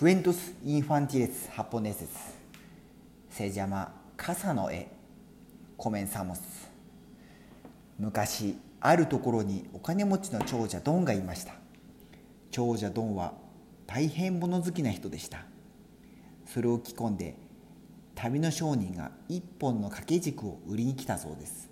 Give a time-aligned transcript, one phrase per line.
[0.00, 2.08] Cuentos infantiles japoneses.
[3.28, 4.86] se llama Casa no e
[5.76, 6.38] comenzamos
[7.98, 11.52] 昔あるところにお金持ちの長者ドンがいました。
[12.50, 13.34] 長者ドンは
[13.86, 15.44] 大変物好きな人でした。
[16.46, 17.36] それを着込んで
[18.14, 21.68] 旅の商人が一本の掛け軸を売りに来たそうです。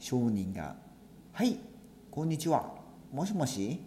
[0.00, 0.74] 商人が
[1.32, 1.60] 「はい
[2.10, 2.74] こんにちは。
[3.12, 3.80] もしもし。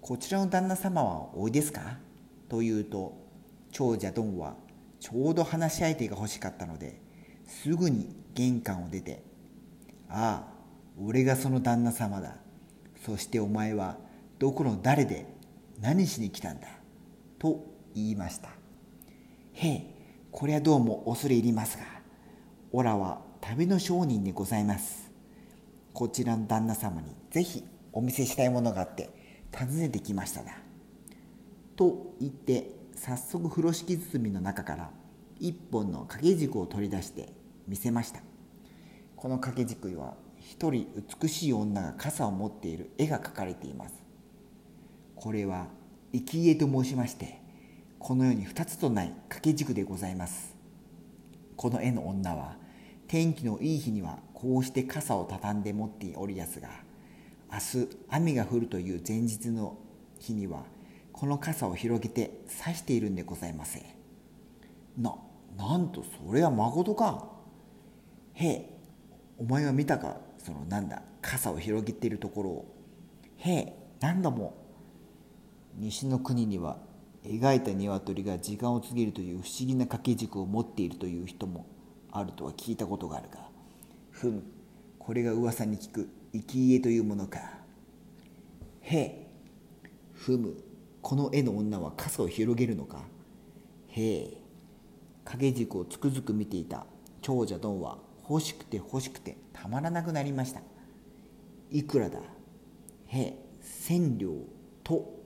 [0.00, 1.98] こちらの旦那様はおいですか?」
[2.48, 3.16] と言うと
[3.70, 4.56] 長者ドンは
[5.00, 7.00] ちょうど話し相手が欲しかったので
[7.46, 9.22] すぐに玄関を出て
[10.08, 10.52] 「ああ
[11.00, 12.36] 俺がその旦那様だ。
[13.04, 13.96] そしてお前は
[14.40, 15.26] どこの誰で
[15.80, 16.68] 何しに来たんだ」
[17.38, 18.48] と言いました
[19.54, 19.84] 「へえ
[20.32, 21.84] これはどうも恐れ入りますが
[22.72, 25.10] オラは旅の商人でございます。
[25.94, 29.10] こちらの旦那様にぜひお見せしたいものがあって
[29.56, 30.58] 訪ねてきましただ」
[31.78, 34.90] と言って早速風呂敷包みの中から
[35.38, 37.32] 一本の掛け軸を取り出して
[37.68, 38.20] 見せました。
[39.14, 40.88] この掛け軸は一人
[41.20, 43.94] 美しい女が傘を持っている絵が描かれています。
[45.14, 45.68] これは
[46.12, 47.40] 生き絵と申しまして
[48.00, 50.56] この世に二つとない掛け軸でございます。
[51.54, 52.56] この絵の女は
[53.06, 56.70] 天気のいい日にはこうして傘を畳んで持っておりやすが
[57.52, 59.78] 明日雨が降るという前日の
[60.18, 60.64] 日には
[61.18, 63.80] この傘を広げて差しているんでございます
[64.96, 65.16] な、
[65.56, 67.28] なんとそれはまことか
[68.34, 68.78] へえ、
[69.36, 70.18] お前は見たか？
[70.38, 72.74] そのなんだ、傘を広げているところを。
[73.38, 74.54] へえ、何度も？
[75.74, 76.78] 西の国には
[77.24, 81.66] 描いた鶏が時間を告げるという不思議な掛け軸を持っているという人も
[82.12, 83.40] あるとは聞いたことがあるが、
[84.12, 84.44] ふむ、
[85.00, 87.40] これが噂に聞く生き家というものか。
[88.82, 89.26] へえ、
[90.12, 90.56] ふむ、
[91.08, 92.98] この絵の女は傘を広げるのか？
[93.92, 94.30] へえ。
[95.24, 96.84] 掛け軸をつくづく見ていた。
[97.22, 97.96] 長者ドンは
[98.28, 100.60] 欲しくて欲しくてたまらなくなりました。
[101.70, 102.18] いくらだ？
[103.06, 103.38] へえ。
[103.62, 104.34] 千両
[104.84, 105.18] と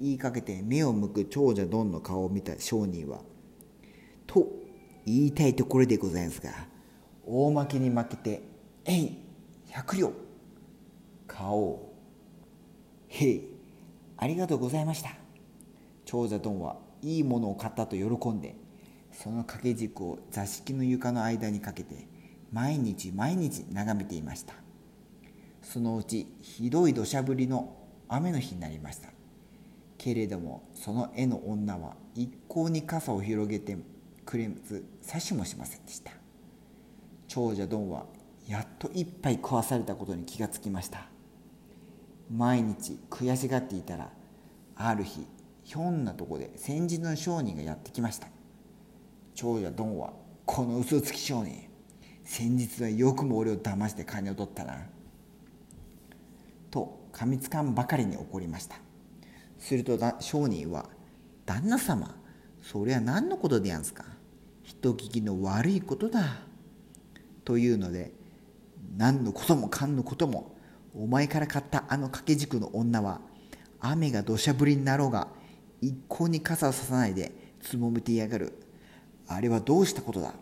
[0.00, 3.18] 言いかけて目を向く長者ドンの顔を見た商人は
[4.28, 4.46] と
[5.04, 6.52] 言いたいところでございますが
[7.26, 8.42] 大負けに負けて
[8.84, 9.18] えい
[9.70, 10.12] 百両。
[11.26, 11.92] 顔
[13.08, 13.40] へえ。
[14.18, 15.10] ありがとうございました。
[16.06, 18.56] 長者ドンはいいものを買ったと喜んで
[19.12, 22.08] その掛け軸を座敷の床の間にかけて
[22.52, 24.54] 毎日毎日眺めていました。
[25.62, 27.76] そのうちひどい土砂降りの
[28.08, 29.08] 雨の日になりました。
[29.98, 33.76] けれどもその絵の女は一向に傘を広げて
[34.24, 36.12] くれず差しもしませんでした。
[37.26, 38.06] 長者ドンは
[38.46, 41.08] やっと一杯食わされたことに気がつきました。
[42.30, 44.10] 毎日悔しがっていたら
[44.76, 45.26] ある日
[45.66, 48.28] ひょんなとこで先日の商人がやってきました。
[49.34, 50.12] 長者ドンは
[50.44, 51.64] この嘘つき商人。
[52.24, 54.76] 先日はよくも俺を騙して金を取ったな。
[56.70, 58.76] と噛みつかんばかりに怒りました。
[59.58, 60.88] すると商人は
[61.44, 62.14] 「旦那様
[62.62, 64.04] それは何のことでやんすか？
[64.62, 66.42] 人聞きの悪いことだ」
[67.44, 68.12] というので
[68.96, 70.54] 何のこともかんのことも
[70.94, 73.20] お前から買ったあの掛け軸の女は
[73.80, 75.26] 雨が土砂降りになろうが
[75.80, 78.52] 一向に傘をささないでつもめてやがる。
[79.28, 80.32] あれはどうしたことだ？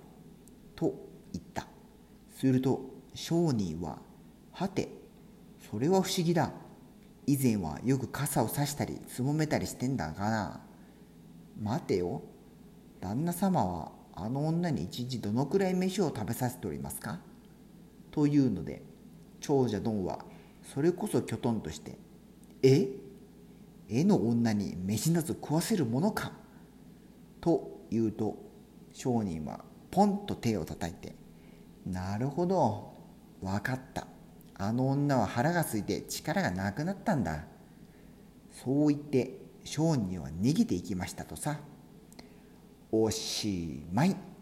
[0.76, 0.94] と
[1.32, 1.66] 言った。
[2.36, 2.80] すると
[3.14, 3.98] 商人は
[4.52, 4.88] はて
[5.70, 6.50] それは不思議だ。
[7.26, 10.60] 以前はよく傘をさしたりつもめたりしてんだがな。
[11.60, 12.22] 待てよ。
[13.00, 17.20] 旦那様はあの女に一日どのくらい飯を食べさせておりますか？
[18.10, 18.82] というので
[19.40, 20.24] 長者ドンは
[20.62, 21.98] それこそきょとんとして
[22.62, 22.88] 「え？
[23.88, 26.32] 絵の女に飯など食わせるものか?」
[27.40, 28.36] と言うと
[28.92, 31.14] 商人はポンと手をたたいて
[31.86, 32.94] 「なるほど
[33.42, 34.06] 分かった
[34.54, 37.44] あの女は腹が空いて力がなくなったんだ」
[38.52, 41.60] そう言って商人は逃げていきましたとさ
[42.92, 44.33] おしまい。